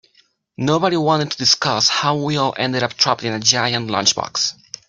Nobody 0.57 0.97
wanted 0.97 1.29
to 1.29 1.37
discuss 1.37 1.87
how 1.87 2.15
we 2.15 2.35
all 2.35 2.55
ended 2.57 2.81
up 2.81 2.95
trapped 2.95 3.21
in 3.23 3.33
a 3.33 3.39
giant 3.39 3.87
lunchbox. 3.91 4.53